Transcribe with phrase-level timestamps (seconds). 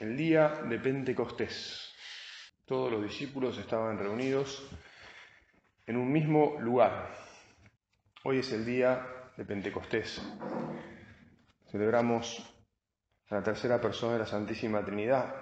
[0.00, 1.92] el día de Pentecostés.
[2.64, 4.68] Todos los discípulos estaban reunidos
[5.86, 7.10] en un mismo lugar.
[8.22, 9.04] Hoy es el día
[9.36, 10.22] de Pentecostés.
[11.70, 12.54] Celebramos
[13.30, 15.34] a la tercera persona de la Santísima Trinidad.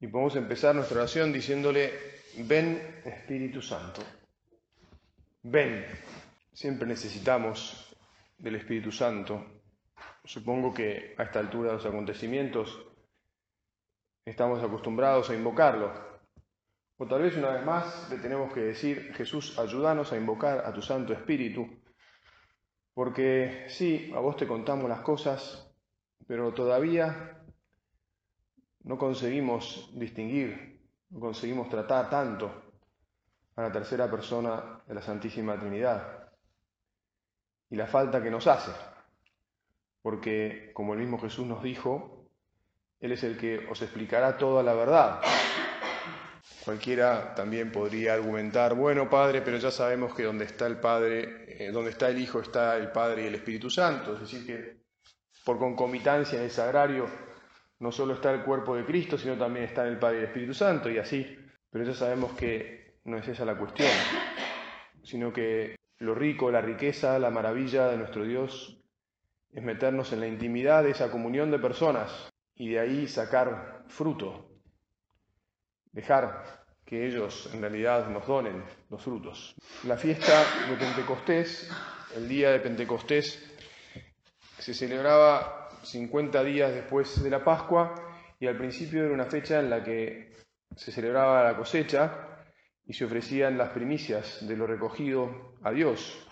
[0.00, 1.92] Y podemos empezar nuestra oración diciéndole,
[2.44, 4.02] ven Espíritu Santo,
[5.42, 5.86] ven.
[6.52, 7.96] Siempre necesitamos
[8.36, 9.62] del Espíritu Santo.
[10.24, 12.87] Supongo que a esta altura de los acontecimientos
[14.28, 15.90] estamos acostumbrados a invocarlo.
[16.98, 20.72] O tal vez una vez más le tenemos que decir, Jesús, ayúdanos a invocar a
[20.72, 21.66] tu Santo Espíritu,
[22.92, 25.72] porque sí, a vos te contamos las cosas,
[26.26, 27.40] pero todavía
[28.82, 32.72] no conseguimos distinguir, no conseguimos tratar tanto
[33.56, 36.32] a la tercera persona de la Santísima Trinidad
[37.70, 38.72] y la falta que nos hace,
[40.02, 42.17] porque como el mismo Jesús nos dijo,
[43.00, 45.20] él es el que os explicará toda la verdad.
[46.64, 51.70] Cualquiera también podría argumentar, bueno, Padre, pero ya sabemos que donde está el Padre, eh,
[51.70, 54.14] donde está el Hijo, está el Padre y el Espíritu Santo.
[54.14, 54.82] Es decir, que
[55.44, 57.06] por concomitancia en el sagrario
[57.78, 60.54] no solo está el cuerpo de Cristo, sino también está el Padre y el Espíritu
[60.54, 61.38] Santo, y así.
[61.70, 63.90] Pero ya sabemos que no es esa la cuestión,
[65.04, 68.82] sino que lo rico, la riqueza, la maravilla de nuestro Dios
[69.52, 74.50] es meternos en la intimidad de esa comunión de personas y de ahí sacar fruto,
[75.92, 79.54] dejar que ellos en realidad nos donen los frutos.
[79.84, 81.70] La fiesta de Pentecostés,
[82.16, 83.54] el día de Pentecostés,
[84.58, 87.94] se celebraba 50 días después de la Pascua
[88.40, 90.34] y al principio era una fecha en la que
[90.74, 92.44] se celebraba la cosecha
[92.84, 96.26] y se ofrecían las primicias de lo recogido a Dios.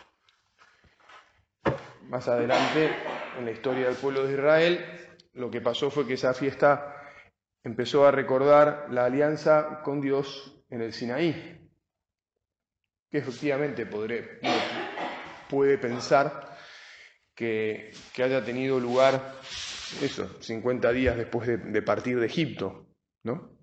[2.04, 2.90] Más adelante,
[3.38, 5.05] en la historia del pueblo de Israel,
[5.36, 6.94] lo que pasó fue que esa fiesta
[7.62, 11.68] empezó a recordar la alianza con Dios en el Sinaí,
[13.10, 14.40] que efectivamente podré,
[15.48, 16.56] puede pensar
[17.34, 19.34] que, haya tenido lugar
[20.00, 22.86] eso, 50 días después de, de partir de Egipto,
[23.22, 23.54] ¿no?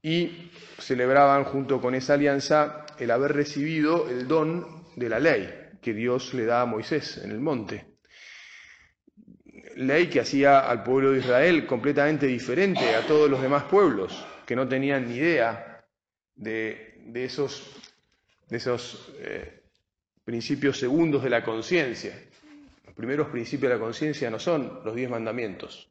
[0.00, 5.92] Y celebraban junto con esa alianza el haber recibido el don de la ley que
[5.92, 7.95] Dios le da a Moisés en el monte
[9.76, 14.56] ley que hacía al pueblo de Israel completamente diferente a todos los demás pueblos, que
[14.56, 15.84] no tenían ni idea
[16.34, 17.62] de, esos,
[18.48, 19.62] de esos eh,
[20.24, 22.18] principios segundos de la conciencia.
[22.84, 25.90] Los primeros principios de la conciencia no son los diez mandamientos,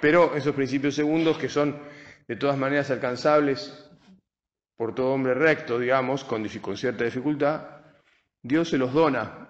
[0.00, 1.80] pero esos principios segundos que son
[2.28, 3.88] de todas maneras alcanzables
[4.76, 7.62] por todo hombre recto, digamos, con, con cierta dificultad,
[8.42, 9.45] Dios se los dona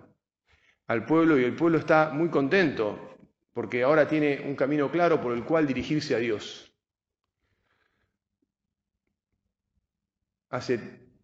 [0.87, 3.17] al pueblo y el pueblo está muy contento
[3.53, 6.71] porque ahora tiene un camino claro por el cual dirigirse a Dios.
[10.51, 10.79] Hace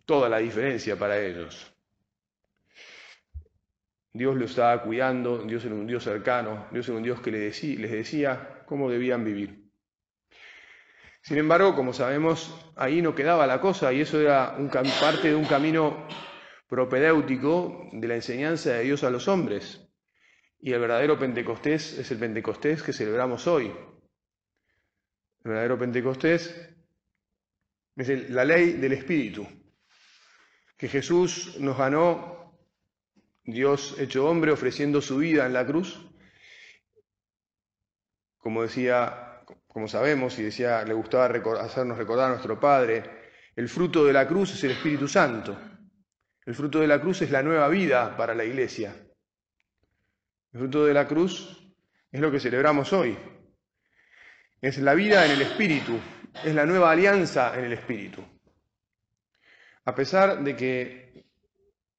[0.06, 1.72] toda la diferencia para ellos.
[4.14, 7.90] Dios los estaba cuidando, Dios era un Dios cercano, Dios era un Dios que les
[7.90, 9.70] decía, cómo debían vivir.
[11.22, 15.34] Sin embargo, como sabemos, ahí no quedaba la cosa y eso era un, parte de
[15.34, 16.06] un camino
[16.72, 19.86] propedéutico de la enseñanza de Dios a los hombres.
[20.58, 23.66] Y el verdadero Pentecostés es el Pentecostés que celebramos hoy.
[23.66, 26.74] El verdadero Pentecostés
[27.94, 29.46] es la ley del Espíritu,
[30.78, 32.58] que Jesús nos ganó,
[33.44, 36.00] Dios hecho hombre, ofreciendo su vida en la cruz.
[38.38, 41.26] Como decía, como sabemos, y decía, le gustaba
[41.60, 43.02] hacernos recordar a nuestro Padre,
[43.56, 45.71] el fruto de la cruz es el Espíritu Santo.
[46.44, 48.94] El fruto de la cruz es la nueva vida para la iglesia.
[50.52, 51.72] El fruto de la cruz
[52.10, 53.16] es lo que celebramos hoy.
[54.60, 55.98] Es la vida en el Espíritu,
[56.44, 58.24] es la nueva alianza en el Espíritu.
[59.84, 61.24] A pesar de que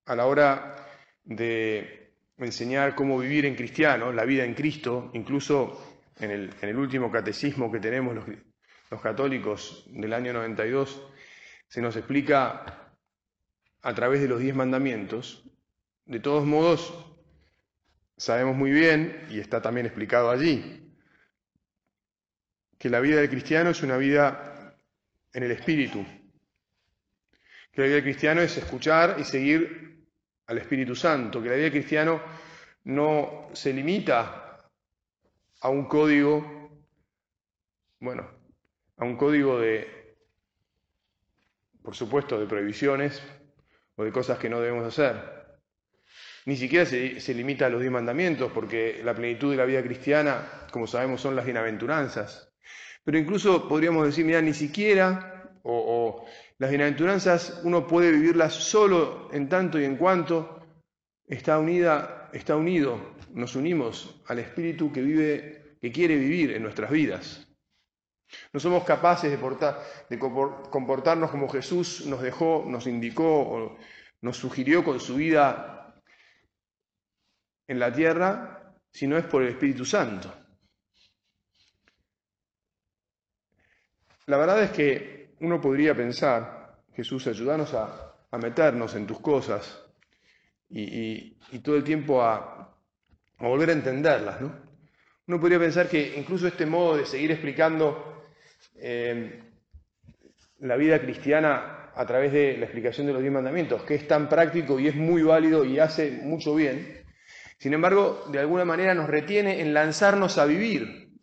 [0.06, 0.76] a la hora
[1.24, 6.32] de enseñar cómo vivir en cristiano, la vida en Cristo, incluso en
[6.62, 11.02] el, último catecismo que tenemos los, católicos del año 92,
[11.68, 12.83] se nos explica
[13.84, 15.44] a través de los diez mandamientos,
[16.06, 16.94] de todos modos,
[18.18, 20.96] sabemos muy bien, y está también explicado allí,
[22.78, 24.78] que la vida del cristiano es una vida
[25.34, 26.06] en el espíritu,
[27.72, 30.08] que la vida del cristiano es escuchar y seguir
[30.48, 32.22] al Espíritu Santo, que la vida del cristiano
[32.86, 34.70] no se limita
[35.60, 36.86] a un código,
[38.00, 38.30] bueno,
[38.98, 40.18] a un código de,
[41.82, 43.22] por supuesto, de prohibiciones,
[43.96, 45.44] o de cosas que no debemos hacer,
[46.46, 50.68] ni siquiera se, limita a los diez mandamientos, porque la plenitud de la vida cristiana,
[50.72, 52.52] como sabemos, son las bienaventuranzas.
[53.04, 56.26] Pero incluso podríamos decir, mira, ni siquiera, o, o
[56.58, 60.66] las bienaventuranzas uno puede vivirlas solo en tanto y en cuanto
[61.26, 66.92] está unida, está unido, nos unimos al Espíritu que vive, que quiere vivir en nuestras
[66.92, 67.48] vidas.
[68.52, 73.78] No somos capaces de, portar, de comportarnos como Jesús nos dejó, nos indicó o
[74.22, 76.02] nos sugirió con su vida
[77.68, 80.34] en la tierra, si no es por el Espíritu Santo.
[84.28, 89.84] La verdad es que uno podría pensar, Jesús, ayúdanos a, meternos en tus cosas
[90.70, 92.74] y, todo el tiempo a,
[93.40, 94.40] volver a entenderlas.
[94.42, 94.56] ¿no?
[95.28, 98.13] Uno podría pensar que incluso este modo de seguir explicando
[100.60, 104.28] la vida cristiana a través de la explicación de los diez mandamientos, que es tan
[104.28, 107.04] práctico y es muy válido y hace mucho bien,
[107.64, 111.14] sin embargo, de alguna manera nos retiene en lanzarnos a vivir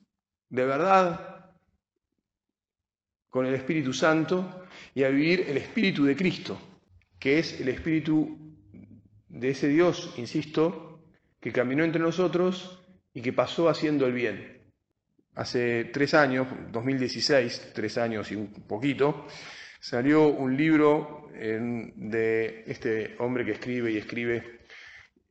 [0.48, 1.50] de verdad
[3.28, 6.58] con el Espíritu Santo y a vivir el Espíritu de Cristo,
[7.18, 8.56] que es el Espíritu
[9.28, 11.04] de ese Dios, insisto,
[11.40, 14.59] que caminó entre nosotros y que pasó haciendo el bien.
[15.40, 19.26] Hace tres años, 2016, tres años y un poquito,
[19.80, 24.60] salió un libro de este hombre que escribe y escribe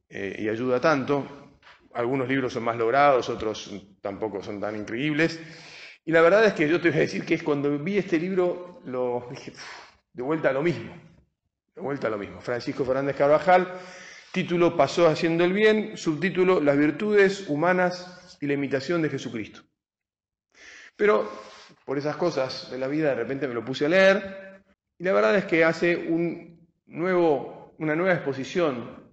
[0.10, 1.60] eh, y ayuda tanto.
[1.94, 3.72] Algunos libros son más logrados, otros
[4.02, 5.40] tampoco son tan increíbles.
[6.04, 8.18] Y la verdad es que yo te voy a decir que es cuando vi este
[8.18, 9.54] libro, lo dije,
[10.12, 10.92] de vuelta a lo mismo,
[11.76, 12.42] de vuelta a lo mismo.
[12.42, 13.74] Francisco Fernández Carvajal,
[14.32, 19.70] título Pasó haciendo el bien, subtítulo Las virtudes humanas y la imitación de Jesucristo.
[21.00, 21.32] Pero
[21.86, 24.62] por esas cosas de la vida de repente me lo puse a leer
[24.98, 29.08] y la verdad es que hace un nuevo, una nueva exposición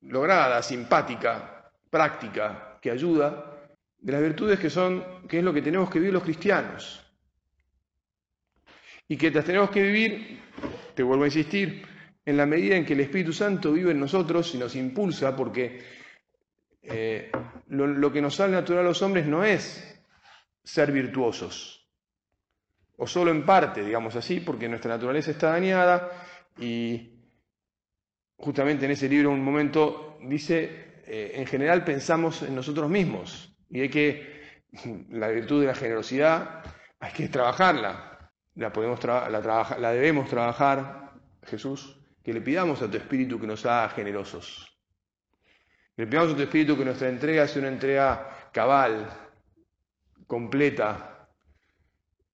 [0.00, 3.68] lograda, simpática, práctica, que ayuda
[3.98, 7.04] de las virtudes que son, que es lo que tenemos que vivir los cristianos.
[9.06, 10.40] Y que las tenemos que vivir,
[10.94, 11.86] te vuelvo a insistir,
[12.24, 15.82] en la medida en que el Espíritu Santo vive en nosotros y nos impulsa, porque
[16.80, 17.30] eh,
[17.68, 19.95] lo, lo que nos sale natural a los hombres no es
[20.66, 21.88] ser virtuosos,
[22.96, 26.10] o solo en parte, digamos así, porque nuestra naturaleza está dañada
[26.58, 27.20] y
[28.36, 33.80] justamente en ese libro un momento dice, eh, en general pensamos en nosotros mismos, y
[33.82, 34.64] hay que,
[35.10, 36.64] la virtud de la generosidad,
[36.98, 38.32] hay que trabajarla.
[38.56, 41.12] La, podemos la, la debemos trabajar,
[41.44, 44.66] Jesús, que le pidamos a tu Espíritu que nos haga generosos.
[45.96, 49.25] le pidamos a tu Espíritu que nuestra entrega sea una entrega cabal,
[50.26, 51.28] completa,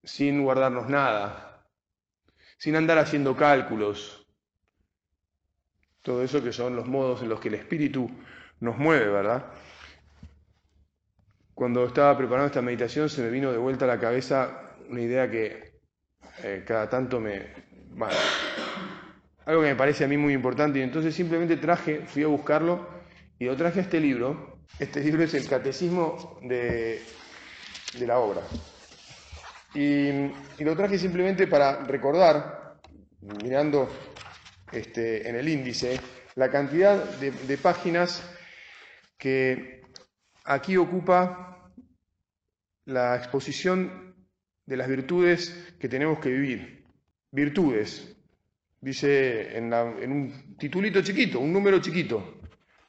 [0.03, 1.65] sin guardarnos nada,
[2.59, 4.27] sin andar haciendo cálculos.
[6.03, 8.11] Todo eso que son los modos en los que el Espíritu
[8.61, 9.47] nos mueve, ¿verdad?
[11.55, 15.31] Cuando estaba preparando esta meditación se me vino de vuelta a la cabeza una idea
[15.31, 15.81] que
[16.43, 17.71] eh, cada tanto me...
[17.91, 18.15] Bueno,
[19.45, 22.89] algo que me parece a mí muy importante y entonces simplemente traje, fui a buscarlo
[23.39, 24.59] y lo traje este libro.
[24.79, 27.03] Este libro es el Catecismo de,
[28.01, 28.43] la obra.
[29.75, 30.11] Y,
[30.63, 32.79] lo traje simplemente para recordar,
[33.43, 33.89] mirando
[34.71, 35.99] este, en el índice,
[36.35, 38.23] la cantidad de páginas
[39.19, 39.83] que
[40.45, 41.71] aquí ocupa
[42.87, 44.15] la exposición
[44.67, 46.85] de las virtudes que tenemos que vivir.
[47.31, 48.17] Virtudes,
[48.81, 52.41] dice en, un titulito chiquito, un número chiquito,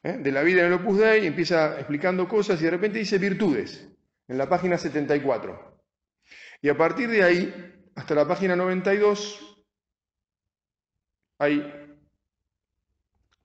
[0.02, 0.18] ¿eh?
[0.18, 3.88] de la vida en el Opus Dei, empieza explicando cosas y de repente dice virtudes,
[4.28, 5.82] en la página 74.
[6.62, 9.66] Y a partir de ahí, hasta la página 92,
[11.38, 11.84] hay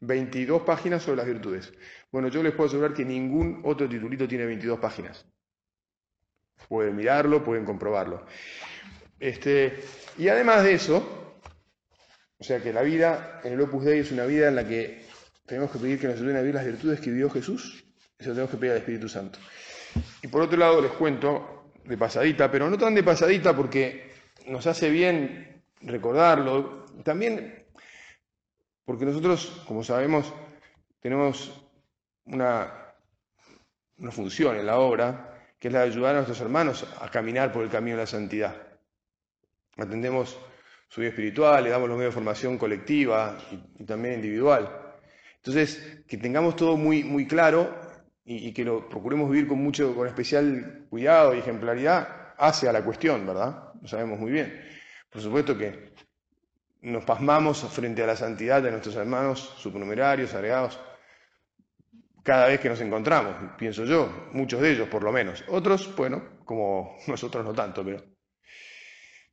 [0.01, 1.73] 22 páginas sobre las virtudes.
[2.11, 5.25] Bueno, yo les puedo asegurar que ningún otro titulito tiene 22 páginas.
[6.67, 8.25] Pueden mirarlo, pueden comprobarlo.
[9.19, 9.83] Este,
[10.17, 11.35] y además de eso,
[12.37, 15.05] o sea que la vida en el Opus Dei es una vida en la que
[15.45, 17.83] tenemos que pedir que nos ayuden a vivir las virtudes que vivió Jesús,
[18.17, 19.39] eso tenemos que pedir al Espíritu Santo.
[20.21, 24.11] Y por otro lado les cuento de pasadita, pero no tan de pasadita porque
[24.47, 27.65] nos hace bien recordarlo, también
[28.85, 30.33] porque nosotros, como sabemos,
[30.99, 31.63] tenemos
[32.25, 32.93] una,
[33.97, 35.29] una función en la obra
[35.59, 38.07] que es la de ayudar a nuestros hermanos a caminar por el camino de la
[38.07, 38.55] santidad.
[39.77, 40.37] Atendemos
[40.87, 43.37] su vida espiritual, le damos los medios de formación colectiva
[43.77, 44.95] y, también individual.
[45.35, 47.88] Entonces, que tengamos todo muy, muy claro
[48.31, 52.83] y, que lo procuremos vivir con mucho, con especial cuidado y ejemplaridad, hace a la
[52.83, 53.73] cuestión, ¿verdad?
[53.81, 54.61] Lo sabemos muy bien.
[55.09, 55.93] Por supuesto que
[56.81, 60.79] nos pasmamos frente a la santidad de nuestros hermanos supernumerarios, agregados,
[62.21, 65.43] cada vez que nos encontramos, pienso yo, muchos de ellos por lo menos.
[65.47, 68.03] Otros, bueno, como nosotros no tanto, pero...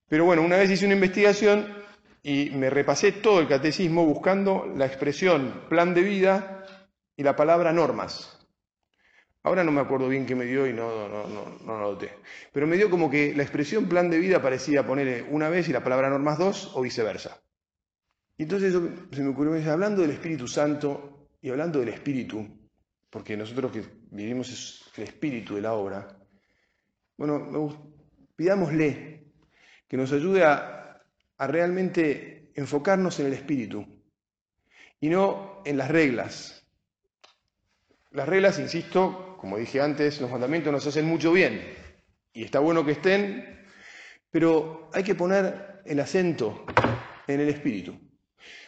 [0.09, 1.67] Pero bueno, una vez hice una investigación
[2.23, 6.65] y me repasé todo el catecismo buscando la expresión plan de vida
[7.15, 8.37] y la palabra normas.
[9.47, 12.11] Ahora no me acuerdo bien qué me dio y no, no, no, no, lo noté.
[12.53, 15.73] Pero me dio como que la expresión plan de vida parecía poner una vez y
[15.73, 17.41] la palabra normas dos o viceversa.
[18.37, 18.75] Y entonces
[19.12, 22.45] se me ocurrió, hablando del Espíritu Santo y hablando del Espíritu,
[23.09, 26.09] porque nosotros que vivimos es el Espíritu de la obra,
[27.17, 27.95] bueno,
[28.35, 29.29] pidámosle
[29.87, 31.05] que nos ayude a
[31.38, 33.87] realmente enfocarnos en el Espíritu
[34.99, 36.67] y no en las reglas.
[38.11, 41.61] Las reglas, insisto, como dije antes, los mandamientos nos hacen mucho bien
[42.33, 43.64] y está bueno que estén,
[44.31, 46.66] pero hay que poner el acento
[47.26, 47.99] en el espíritu.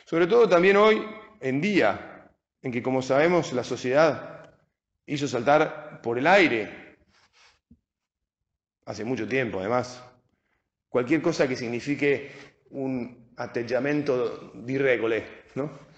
[0.05, 1.05] Sobre todo también hoy
[1.41, 2.31] en día,
[2.63, 4.55] en que como sabemos la sociedad
[5.07, 6.97] hizo saltar por el aire,
[8.87, 10.03] hace mucho tiempo además,
[10.89, 12.31] cualquier cosa que signifique
[12.71, 14.79] un atteggiamento di
[15.55, 15.89] ¿no?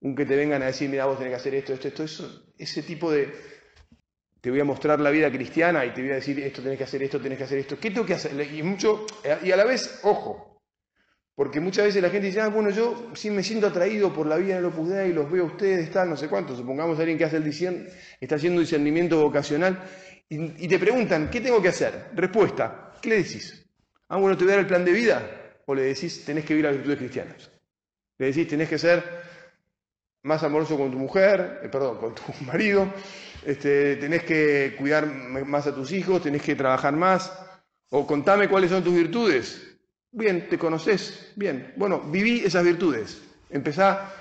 [0.00, 2.52] Un que te vengan a decir, mira, vos tenés que hacer esto, esto, esto, eso,
[2.56, 3.32] ese tipo de,
[4.40, 6.84] te voy a mostrar la vida cristiana y te voy a decir esto tenés que
[6.84, 7.78] hacer, esto tenés que hacer, esto.
[7.78, 8.32] ¿Qué tengo que hacer?
[8.52, 9.06] Y, mucho,
[9.42, 10.50] y a la vez, ojo,
[11.34, 14.36] porque muchas veces la gente dice, ah, bueno, yo sí me siento atraído por la
[14.36, 16.54] vida en el Opus Dei, los veo a ustedes, tal, no sé cuánto.
[16.54, 17.86] Supongamos a alguien que hace el discern,
[18.20, 19.82] está haciendo discernimiento vocacional
[20.28, 22.10] y, te preguntan, ¿qué tengo que hacer?
[22.14, 23.66] Respuesta, ¿qué le decís?
[24.08, 25.36] Ah, bueno, te voy a dar el plan de vida.
[25.66, 27.50] O le decís, tenés que vivir las virtudes cristianas.
[28.18, 29.02] Le decís, tenés que ser
[30.22, 32.92] más amoroso con tu mujer, eh, perdón, con tu marido,
[33.44, 37.32] este, tenés que cuidar más a tus hijos, tenés que trabajar más,
[37.90, 39.66] o contame cuáles son tus virtudes.
[40.12, 41.72] Bien, te conoces, bien.
[41.76, 43.22] Bueno, viví esas virtudes.
[43.48, 44.12] Empezá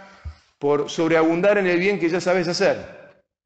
[0.59, 2.99] por sobreabundar en el bien que ya sabes hacer.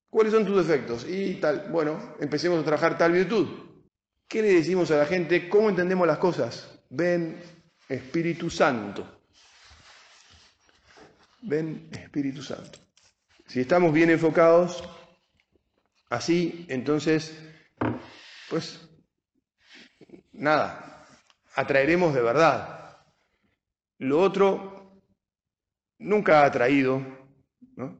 [0.09, 1.05] ¿Cuáles son tus defectos?
[1.09, 3.47] Y tal, bueno, empecemos a trabajar tal virtud.
[4.27, 5.49] ¿Qué le decimos a la gente?
[5.49, 6.79] ¿Cómo entendemos las cosas?
[6.89, 7.39] Ven
[7.87, 9.22] Espíritu Santo.
[11.43, 12.79] Ven Espíritu Santo.
[13.47, 14.83] Si estamos bien enfocados,
[16.13, 17.35] Así, entonces,
[18.47, 18.87] pues,
[20.31, 21.07] nada,
[21.55, 22.99] atraeremos de verdad.
[23.97, 25.01] Lo otro
[25.97, 27.01] nunca ha atraído,
[27.75, 27.97] ¿no?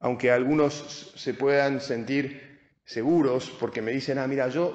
[0.00, 4.74] aunque algunos se puedan sentir seguros porque me dicen, ah, mira, yo,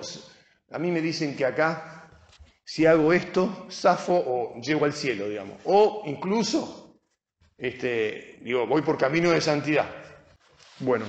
[0.69, 2.27] a mí me dicen que acá,
[2.63, 5.59] si hago esto, zafo o llego al cielo, digamos.
[5.65, 6.88] O incluso,
[7.59, 9.89] este, digo, voy por camino de santidad.
[10.79, 11.05] Bueno,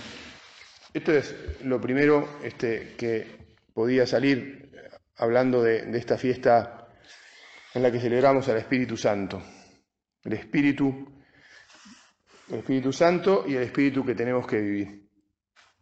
[0.92, 4.72] esto es lo primero este, que podía salir
[5.16, 6.88] hablando de, esta fiesta
[7.72, 9.40] en la que celebramos al Espíritu Santo.
[10.24, 11.22] El Espíritu,
[12.48, 15.08] el Espíritu Santo y el Espíritu que tenemos que vivir.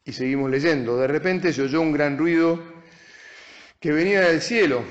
[0.05, 0.99] Y seguimos leyendo.
[0.99, 2.63] De repente se oyó un gran ruido
[3.81, 4.85] que venía del cielo,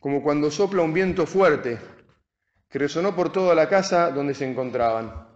[0.00, 1.78] como cuando sopla un viento fuerte,
[2.70, 5.28] que resonó por toda la casa donde se encontraban.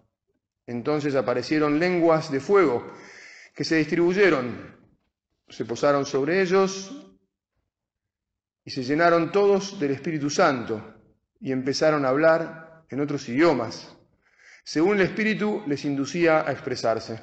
[0.66, 2.92] Entonces aparecieron lenguas de fuego
[3.54, 4.76] que se distribuyeron,
[5.48, 6.92] se posaron sobre ellos
[8.64, 11.02] y se llenaron todos del Espíritu Santo
[11.40, 13.94] y empezaron a hablar en otros idiomas,
[14.62, 17.20] según el Espíritu les inducía a expresarse.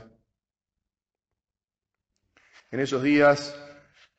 [2.70, 3.56] En esos días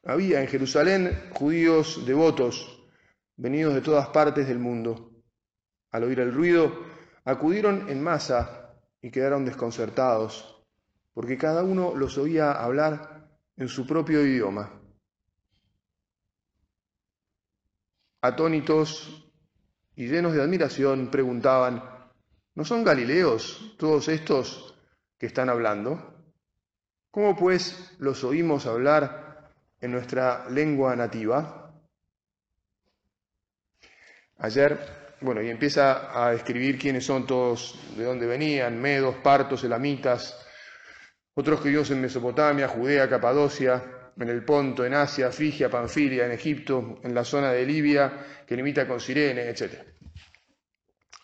[0.04, 2.82] había en Jerusalén judíos devotos,
[3.36, 5.11] venidos de todas partes del mundo.
[5.92, 6.72] Al oír el ruido,
[7.24, 10.52] acudieron en masa y quedaron desconcertados
[11.14, 14.80] porque cada uno los oía hablar en su propio idioma.
[18.22, 19.30] Atónitos
[19.96, 21.82] y llenos de admiración preguntaban,
[22.54, 24.74] ¿no son galileos todos estos
[25.18, 26.14] que están hablando?
[27.10, 31.74] ¿Cómo pues los oímos hablar en nuestra lengua nativa?
[34.38, 40.38] Ayer, bueno, y empieza a escribir quiénes son todos, de dónde venían, medos, partos, elamitas,
[41.34, 43.82] otros judíos en Mesopotamia, Judea, Capadocia,
[44.18, 48.56] en el Ponto, en Asia, Frigia, Panfilia, en Egipto, en la zona de Libia, que
[48.56, 49.80] limita con Sirene, etc.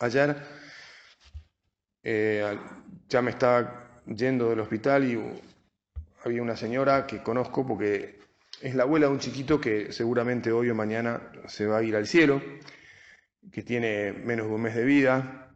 [0.00, 0.36] Ayer
[2.02, 2.58] eh,
[3.08, 5.40] ya me estaba yendo del hospital y
[6.24, 8.18] había una señora que conozco porque
[8.60, 11.94] es la abuela de un chiquito que seguramente hoy o mañana se va a ir
[11.94, 12.40] al cielo,
[13.50, 15.54] que tiene menos de un mes de vida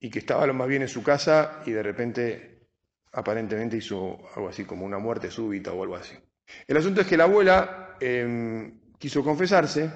[0.00, 2.68] y que estaba lo más bien en su casa y de repente
[3.12, 6.14] aparentemente hizo algo así como una muerte súbita o algo así.
[6.66, 9.90] El asunto es que la abuela em, quiso confesarse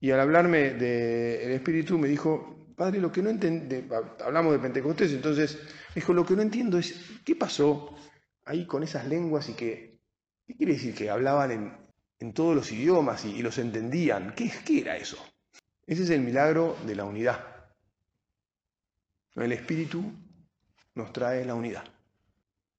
[0.00, 5.12] y al hablarme del Espíritu me dijo, padre, lo que no entiendo, hablamos de Pentecostés,
[5.12, 5.58] entonces
[5.90, 7.94] me dijo, lo que no entiendo es, ¿qué pasó
[8.44, 10.00] ahí con esas lenguas y que,
[10.46, 10.94] ¿qué quiere decir?
[10.94, 11.78] Que hablaban
[12.18, 14.32] en, todos los idiomas y, los entendían.
[14.36, 15.18] ¿Qué, ¿Qué era eso?
[15.86, 17.44] Ese es el milagro de la unidad.
[19.34, 20.12] El Espíritu
[20.94, 21.84] nos trae la unidad.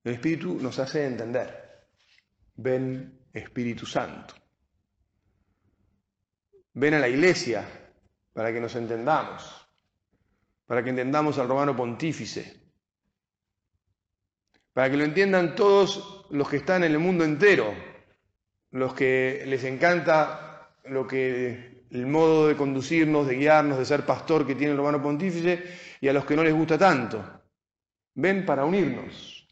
[0.03, 1.88] El Espíritu nos hace entender.
[2.55, 4.36] Ven Espíritu Santo.
[6.74, 7.67] Ven a la iglesia
[8.33, 9.67] para que nos entendamos,
[10.65, 12.62] para que entendamos al romano pontífice,
[14.74, 17.74] para que lo entiendan todos los que están en el mundo entero,
[18.72, 24.47] los que les encanta lo que el modo de conducirnos, de guiarnos, de ser pastor
[24.47, 25.63] que tiene el romano pontífice
[26.01, 27.23] y a los que no les gusta tanto.
[28.15, 29.47] Ven para unirnos,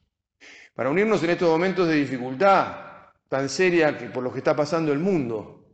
[0.74, 2.92] para unirnos en estos momentos de dificultad
[3.30, 5.66] tan seria que por lo que está pasando el mundo.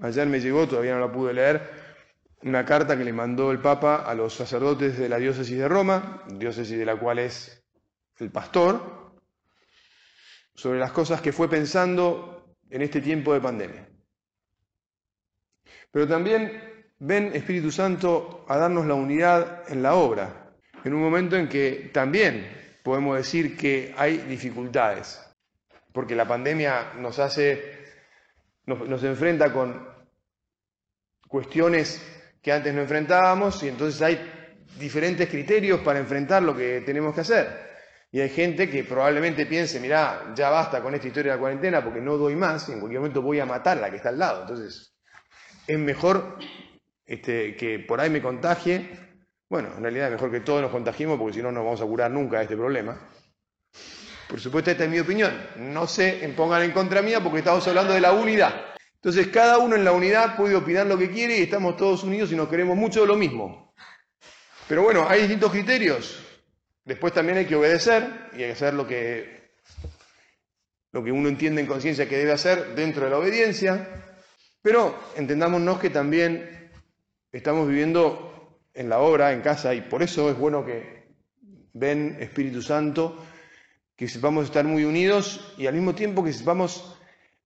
[0.00, 1.60] Ayer me llegó, todavía no la pude leer,
[2.42, 6.22] una carta que le mandó el Papa a los sacerdotes de la diócesis de Roma,
[6.28, 7.64] diócesis de la cual es
[8.18, 9.12] el pastor,
[10.54, 13.91] sobre las cosas que fue pensando en este tiempo de pandemia.
[15.92, 16.60] Pero también
[16.98, 21.90] ven Espíritu Santo a darnos la unidad en la obra, en un momento en que
[21.92, 22.46] también
[22.82, 25.20] podemos decir que hay dificultades,
[25.92, 27.84] porque la pandemia nos hace,
[28.66, 29.86] nos, enfrenta con
[31.28, 32.02] cuestiones
[32.40, 34.18] que antes no enfrentábamos y entonces hay
[34.78, 37.70] diferentes criterios para enfrentar lo que tenemos que hacer.
[38.10, 41.82] Y hay gente que probablemente piense, mirá, ya basta con esta historia de la cuarentena
[41.82, 44.10] porque no doy más y en cualquier momento voy a matar a la que está
[44.10, 44.42] al lado.
[44.42, 44.91] Entonces,
[45.66, 46.38] es mejor
[47.06, 48.88] este, que por ahí me contagie.
[49.48, 51.84] Bueno, en realidad es mejor que todos nos contagiemos porque si no, no vamos a
[51.84, 52.98] curar nunca de este problema.
[54.28, 55.32] Por supuesto, esta es mi opinión.
[55.56, 58.72] No se pongan en contra mía porque estamos hablando de la unidad.
[58.94, 62.32] Entonces, cada uno en la unidad puede opinar lo que quiere y estamos todos unidos
[62.32, 63.74] y nos queremos mucho lo mismo.
[64.68, 66.18] Pero bueno, hay distintos criterios.
[66.84, 69.52] Después también hay que obedecer y hay que hacer lo que,
[70.92, 74.11] lo que uno entiende en conciencia que debe hacer dentro de la obediencia.
[74.62, 76.70] Pero entendámonos que también
[77.32, 81.02] estamos viviendo en la obra, en casa, y por eso es bueno que
[81.74, 83.18] ven Espíritu Santo,
[83.96, 86.98] que sepamos estar muy unidos y al mismo tiempo que sepamos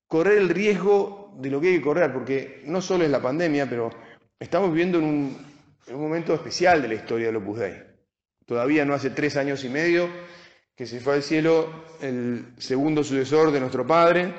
[0.07, 3.69] correr el riesgo de lo que hay que correr, porque no solo es la pandemia,
[3.69, 3.89] pero
[4.39, 5.47] estamos viviendo en un,
[5.93, 7.75] momento especial de la historia del Opus Dei.
[8.45, 10.09] Todavía no hace tres años y medio
[10.75, 14.33] que se fue al cielo el segundo sucesor de nuestro Padre,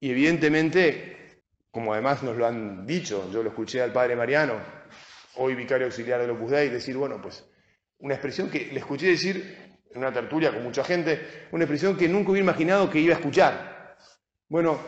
[0.00, 1.21] y evidentemente,
[1.72, 4.60] como además nos lo han dicho, yo lo escuché al Padre Mariano,
[5.36, 7.44] hoy vicario auxiliar del Opus Dei, decir, bueno, pues
[7.98, 12.08] una expresión que le escuché decir en una tertulia con mucha gente, una expresión que
[12.08, 13.96] nunca hubiera imaginado que iba a escuchar.
[14.48, 14.78] Bueno,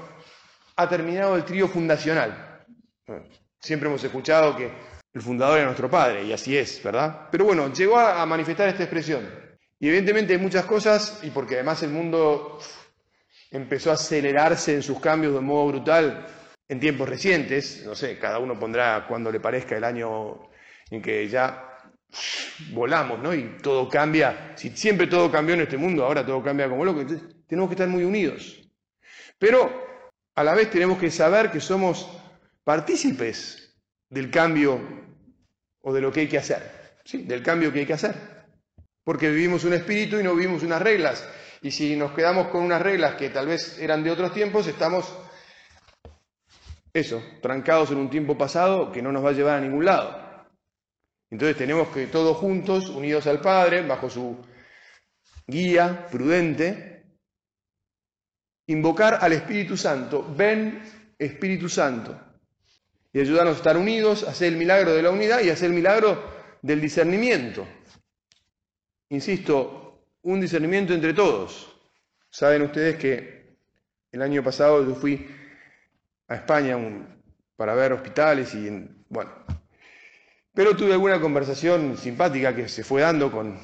[0.77, 2.67] ha terminado el trío fundacional.
[3.59, 4.71] Siempre hemos escuchado que
[5.15, 7.29] el fundador era nuestro padre, y así es, ¿verdad?
[7.31, 9.27] Pero bueno, llegó a manifestar esta expresión.
[9.79, 12.59] Y evidentemente hay muchas cosas, y porque además el mundo
[13.51, 16.27] empezó a acelerarse en sus cambios de modo brutal
[16.69, 20.51] en tiempos recientes, no sé, cada uno pondrá cuando le parezca el año
[20.91, 21.75] en que ya
[22.71, 23.35] volamos, ¿no?
[23.35, 27.01] Y todo cambia, si siempre todo cambió en este mundo, ahora todo cambia como loco,
[27.01, 28.63] entonces tenemos que estar muy unidos.
[29.39, 29.85] Pero
[30.35, 32.09] a la vez tenemos que saber que somos
[32.65, 33.77] partícipes
[34.09, 34.81] del cambio
[35.83, 36.63] o de lo que hay que hacer,
[37.05, 37.23] ¿sí?
[37.23, 38.15] del cambio que hay que hacer.
[39.05, 41.29] Porque vivimos un espíritu y no vivimos unas reglas.
[41.61, 45.15] Y si nos quedamos con unas reglas que tal vez eran de otros tiempos, estamos,
[46.95, 50.17] eso, trancados en un tiempo pasado que no nos va a llevar a ningún lado.
[51.29, 54.37] Entonces tenemos que todos juntos, unidos al Padre, bajo su
[55.47, 57.05] guía prudente,
[58.69, 60.81] invocar al Espíritu Santo, ven
[61.19, 62.17] Espíritu Santo,
[63.13, 65.77] y ayudarnos a estar unidos, a hacer el milagro de la unidad y hacer el
[65.77, 66.23] milagro
[66.63, 67.67] del discernimiento.
[69.09, 71.77] Insisto, un discernimiento entre todos.
[72.31, 73.59] Saben ustedes que
[74.13, 75.27] el año pasado yo fui
[76.29, 76.79] a España
[77.57, 78.71] para ver hospitales y,
[79.09, 79.31] bueno,
[80.53, 83.59] pero tuve alguna conversación simpática que se fue dando con,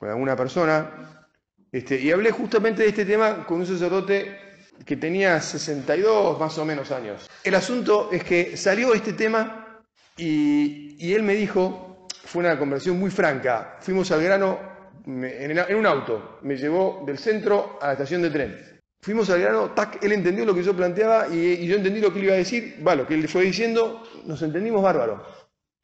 [0.00, 1.26] alguna persona
[1.72, 4.38] este, y hablé justamente de este tema con un sacerdote
[4.84, 7.28] que tenía 62 más o menos años.
[7.42, 9.82] El asunto es que salió este tema
[10.16, 14.58] y, él me dijo, fue una conversación muy franca, fuimos al grano
[15.06, 18.75] en, un auto, me llevó del centro a la estación de tren.
[19.06, 22.24] Fuimos al grano, él entendió lo que yo planteaba y, yo entendí lo que él
[22.26, 25.24] iba a decir, va, lo que él fue diciendo, nos entendimos bárbaro.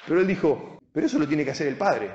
[0.07, 2.11] Pero él dijo, pero eso lo tiene que hacer el padre.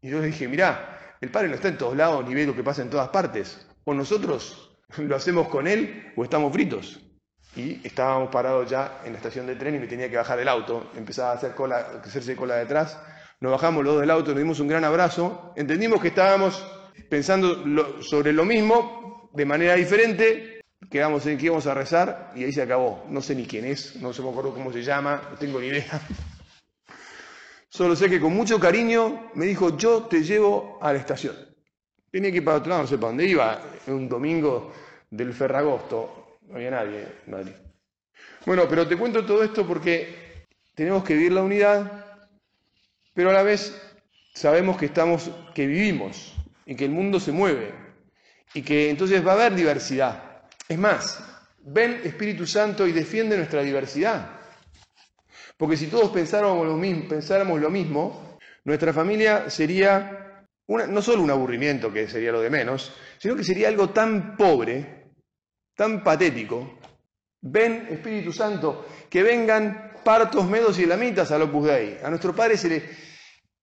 [0.00, 2.54] Y yo le dije, mirá, el padre no está en todos lados ni ve lo
[2.54, 3.66] que pasa en todas partes.
[3.84, 7.00] O nosotros ¿Lo hacemos con él o estamos fritos?
[7.56, 10.48] Y estábamos parados ya en la estación de tren y me tenía que bajar del
[10.48, 10.90] auto.
[10.94, 12.98] Empezaba a hacer cola, hacerse cola detrás.
[13.40, 15.52] Nos bajamos los dos del auto, nos dimos un gran abrazo.
[15.56, 16.64] Entendimos que estábamos
[17.08, 20.60] pensando sobre lo mismo, de manera diferente,
[20.90, 23.04] quedamos en que íbamos a rezar y ahí se acabó.
[23.08, 25.68] No sé ni quién es, no se me acuerdo cómo se llama, no tengo ni
[25.68, 26.00] idea.
[27.68, 31.36] Solo sé que con mucho cariño me dijo, yo te llevo a la estación.
[32.10, 34.72] Tenía que ir para otro lado, no sé para dónde iba, un domingo
[35.10, 37.52] del Ferragosto, no había nadie en Madrid.
[38.46, 42.06] Bueno, pero te cuento todo esto porque tenemos que vivir la unidad,
[43.12, 43.78] pero a la vez
[44.32, 47.87] sabemos que estamos, que vivimos y que el mundo se mueve
[48.54, 50.42] y que entonces va a haber diversidad.
[50.68, 51.22] Es más,
[51.60, 54.38] ven Espíritu Santo y defiende nuestra diversidad.
[55.56, 62.30] Porque si todos pensáramos lo mismo, nuestra familia sería no solo un aburrimiento, que sería
[62.30, 65.12] lo de menos, sino que sería algo tan pobre,
[65.74, 66.78] tan patético.
[67.40, 71.98] Ven, Espíritu Santo, que vengan partos, medos y elamitas al Opus Dei.
[72.02, 72.82] A nuestro Padre se le...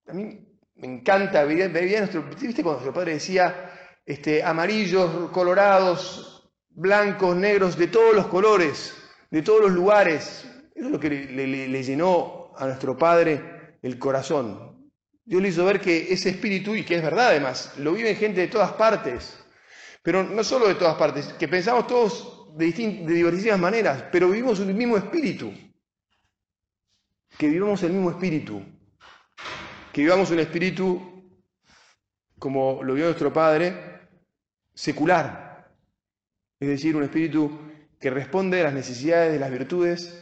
[0.07, 0.39] A mí
[0.75, 2.23] me encanta, veía, nuestro...
[2.23, 3.71] ¿Viste cuando nuestro Padre decía
[4.05, 8.95] este, amarillos, colorados, blancos, negros, de todos los colores,
[9.31, 10.45] de todos los lugares?
[10.75, 14.91] Eso es lo que le, llenó a nuestro Padre el corazón.
[15.23, 18.41] Dios le hizo ver que ese espíritu, y que es verdad además, lo vive gente
[18.41, 19.39] de todas partes,
[20.03, 24.59] pero no solo de todas partes, que pensamos todos de, de diversas maneras, pero vivimos
[24.59, 25.51] el mismo espíritu.
[27.37, 28.61] Que vivamos el mismo espíritu.
[29.91, 31.41] Que vivamos un espíritu,
[32.37, 33.94] como lo vio nuestro Padre,
[34.75, 35.73] secular.
[36.59, 37.59] Es decir, un espíritu
[37.99, 40.21] que responde a las necesidades de las virtudes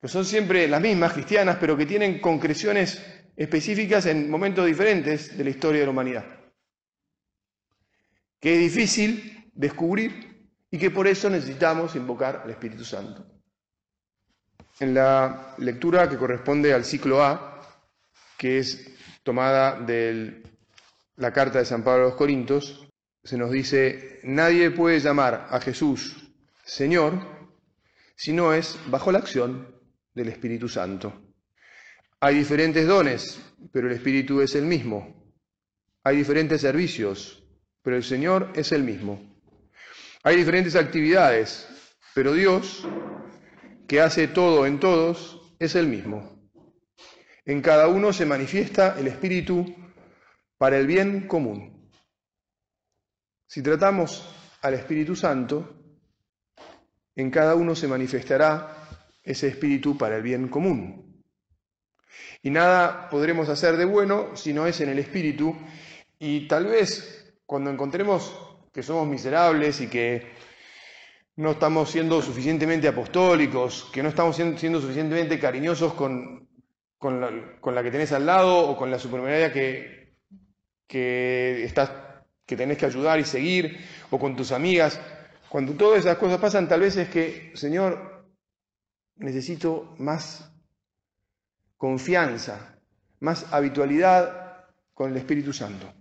[0.00, 3.04] que son siempre las mismas, cristianas, pero que tienen concreciones
[3.36, 6.24] específicas en momentos diferentes de la historia de la humanidad.
[8.38, 13.26] Que es difícil descubrir y que por eso necesitamos invocar al Espíritu Santo.
[14.78, 17.62] En la lectura que corresponde al ciclo A,
[18.36, 20.42] que es tomada de
[21.16, 22.85] la carta de San Pablo a los Corintios,
[23.26, 26.32] se nos dice, nadie puede llamar a Jesús
[26.64, 27.20] Señor
[28.14, 29.74] si no es bajo la acción
[30.14, 31.12] del Espíritu Santo.
[32.20, 33.40] Hay diferentes dones,
[33.72, 35.34] pero el Espíritu es el mismo.
[36.04, 37.44] Hay diferentes servicios,
[37.82, 39.20] pero el Señor es el mismo.
[40.22, 41.68] Hay diferentes actividades,
[42.14, 42.86] pero Dios,
[43.88, 46.48] que hace todo en todos, es el mismo.
[47.44, 49.74] En cada uno se manifiesta el Espíritu
[50.58, 51.75] para el bien común.
[53.46, 54.28] Si tratamos
[54.62, 55.74] al Espíritu Santo,
[57.14, 58.76] en cada uno se manifestará
[59.22, 61.24] ese espíritu para el bien común.
[62.42, 65.56] Y nada podremos hacer de bueno si no es en el espíritu.
[66.18, 68.32] Y tal vez cuando encontremos
[68.72, 70.32] que somos miserables y que
[71.36, 76.48] no estamos siendo suficientemente apostólicos, que no estamos siendo, suficientemente cariñosos con,
[76.98, 80.16] con, la, que tenés al lado o con la superioridad que,
[80.86, 81.90] que, estás,
[82.46, 85.00] que tenés que ayudar y seguir, o con tus amigas.
[85.48, 88.24] Cuando todas esas cosas pasan, tal vez es que, Señor,
[89.16, 90.50] necesito más
[91.76, 92.78] confianza,
[93.20, 95.92] más habitualidad con el Espíritu Santo.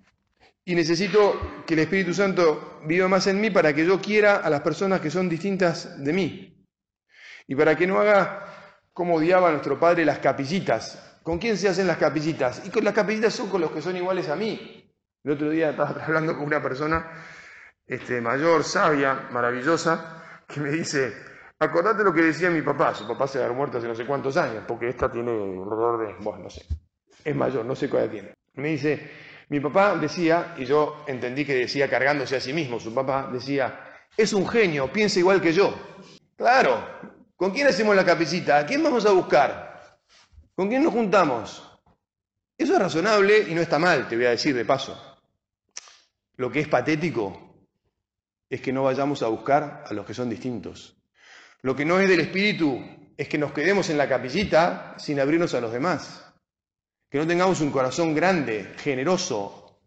[0.63, 4.49] Y necesito que el Espíritu Santo viva más en mí para que yo quiera a
[4.49, 6.65] las personas que son distintas de mí.
[7.47, 11.19] Y para que no haga como odiaba nuestro Padre las capillitas.
[11.21, 12.61] ¿Con quién se hacen las capillitas?
[12.65, 14.84] Y con las capillitas son con los que son iguales a mí.
[15.25, 17.11] El otro día estaba hablando con una persona
[17.85, 21.13] este, mayor, sabia, maravillosa, que me dice,
[21.57, 24.35] Acordate lo que decía mi papá, su papá se había muerto hace no sé cuántos
[24.35, 26.65] años, porque esta tiene alrededor de, bueno, no sé,
[27.23, 28.33] es mayor, no sé cuál tiene.
[28.55, 29.09] Me dice,
[29.47, 33.79] mi papá decía, y yo entendí que decía cargándose a sí mismo, su papá decía,
[34.17, 35.73] es un genio, piensa igual que yo.
[36.35, 36.85] Claro,
[37.37, 38.57] ¿con quién hacemos la capicita?
[38.57, 39.97] ¿A quién vamos a buscar?
[40.55, 41.79] ¿Con quién nos juntamos?
[42.57, 45.14] Eso es razonable y no está mal, te voy a decir de paso.
[46.37, 47.55] Lo que es patético
[48.49, 50.97] es que no vayamos a buscar a los que son distintos.
[51.61, 52.83] Lo que no es del Espíritu
[53.17, 56.33] es que nos quedemos en la capillita sin abrirnos a los demás.
[57.09, 59.79] Que no tengamos un corazón grande, generoso,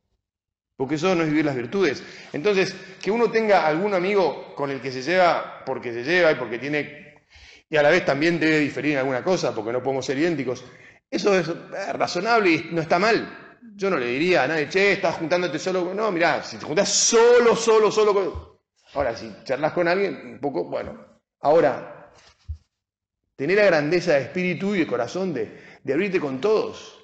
[0.76, 2.02] porque eso no es vivir las virtudes.
[2.32, 6.36] Entonces, que uno tenga algún amigo con el que se lleva porque se lleva y
[6.36, 7.24] porque tiene,
[7.68, 10.64] y a la vez también debe diferir en alguna cosa, porque no podemos ser idénticos,
[11.10, 11.48] eso es
[11.92, 13.47] razonable y no está mal.
[13.74, 16.88] Yo no le diría a nadie, che, estás juntándote solo No, mirá, si te juntas
[16.88, 18.58] solo, solo, solo con...
[18.94, 21.08] Ahora, si charlas con alguien, un poco, bueno,
[21.40, 22.12] Ahora,
[23.36, 26.98] tener la grandeza de espíritu y de corazón de, de abrirte con todos,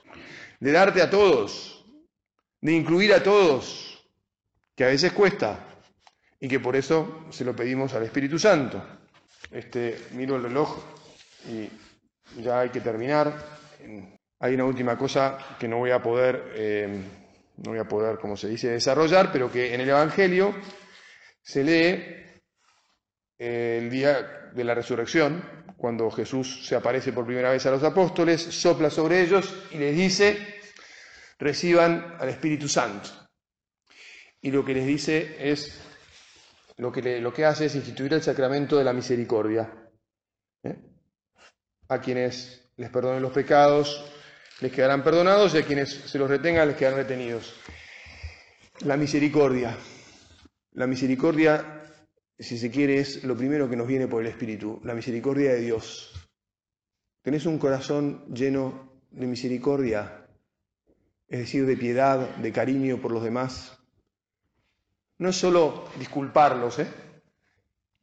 [0.58, 1.84] de darte a todos,
[2.60, 4.04] de incluir a todos,
[4.74, 5.60] que a veces cuesta
[6.40, 8.82] y que por eso se lo pedimos al Espíritu Santo.
[9.50, 10.76] Este, miro el reloj
[11.48, 11.70] y
[12.42, 13.32] ya hay que terminar.
[14.40, 17.02] Hay una última cosa que no voy a poder eh,
[17.56, 20.54] no voy a poder, como se dice, desarrollar, pero que en el Evangelio
[21.42, 22.42] se lee
[23.38, 25.42] eh, el día de la resurrección,
[25.76, 29.94] cuando Jesús se aparece por primera vez a los apóstoles, sopla sobre ellos y les
[29.94, 30.60] dice,
[31.38, 33.10] reciban al Espíritu Santo.
[34.40, 35.80] Y lo que les dice es,
[36.76, 39.72] lo que, lo que hace es instituir el sacramento de la misericordia.
[40.62, 40.76] ¿eh?
[41.88, 44.04] A quienes les perdonen los pecados,
[44.64, 47.54] les quedarán perdonados y a quienes se los retengan les quedarán retenidos.
[48.80, 49.76] La misericordia.
[50.72, 51.82] La misericordia,
[52.38, 55.60] si se quiere, es lo primero que nos viene por el Espíritu, la misericordia de
[55.60, 56.14] Dios.
[57.20, 60.28] ¿Tenés un corazón lleno de misericordia?
[61.28, 63.78] Es decir, de piedad, de cariño por los demás.
[65.18, 66.86] No es solo disculparlos, ¿eh?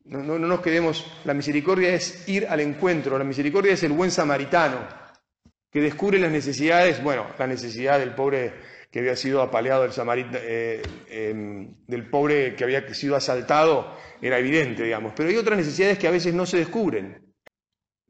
[0.04, 1.08] No, no, no nos quedemos.
[1.26, 5.01] La misericordia es ir al encuentro, la misericordia es el buen samaritano
[5.72, 8.54] que descubre las necesidades, bueno, la necesidad del pobre
[8.92, 9.92] que había sido apaleado, el
[10.36, 15.14] eh, em, del pobre que había sido asaltado, era evidente, digamos.
[15.16, 17.34] Pero hay otras necesidades que a veces no se descubren.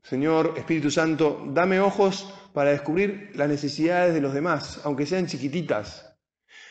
[0.03, 6.17] Señor Espíritu Santo, dame ojos para descubrir las necesidades de los demás, aunque sean chiquititas,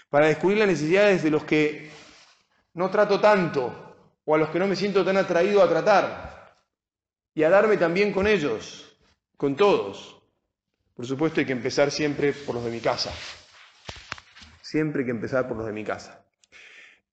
[0.09, 1.89] para descubrir las necesidades de los que
[2.75, 6.31] no trato tanto o a los que no me siento tan atraído a tratar,
[7.33, 8.99] y a darme también con ellos,
[9.37, 10.20] con todos.
[11.01, 13.11] Por supuesto hay que empezar siempre por los de mi casa.
[14.61, 16.27] Siempre hay que empezar por los de mi casa.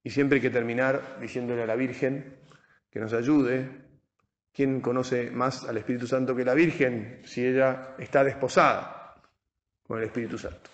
[0.04, 2.38] Y siempre hay que terminar diciéndole a la Virgen
[2.92, 3.86] que nos ayude.
[4.52, 9.24] ¿Quién conoce más al Espíritu Santo que la Virgen si ella está desposada
[9.84, 10.70] con el Espíritu Santo?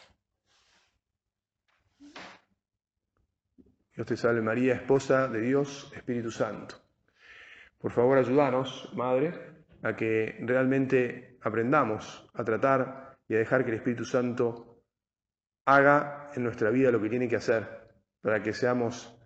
[3.95, 6.81] Dios te salve María, esposa de Dios, Espíritu Santo.
[7.77, 9.52] Por favor, ayúdanos, Madre,
[9.83, 14.81] a que realmente aprendamos a tratar y a dejar que el Espíritu Santo
[15.65, 17.67] haga en nuestra vida lo que tiene que hacer
[18.21, 19.17] para que seamos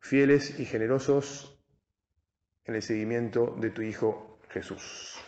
[0.00, 1.64] fieles y generosos
[2.64, 5.25] en el seguimiento de tu Hijo Jesús.